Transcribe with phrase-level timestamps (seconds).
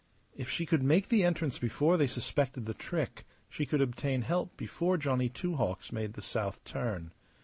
[0.35, 4.57] If she could make the entrance before they suspected the trick, she could obtain help
[4.57, 7.11] before Johnny Two Hawks made the south turn.